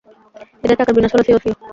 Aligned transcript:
এদের 0.63 0.77
চাকার 0.79 0.95
বিন্যাস 0.95 1.11
হলো 1.13 1.23
সিও-সিও। 1.27 1.53